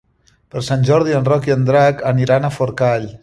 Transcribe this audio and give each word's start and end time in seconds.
Per 0.55 0.63
Sant 0.67 0.87
Jordi 0.87 1.13
en 1.19 1.27
Roc 1.29 1.45
i 1.51 1.55
en 1.57 1.69
Drac 1.69 2.03
aniran 2.15 2.47
a 2.49 2.53
Forcall. 2.57 3.07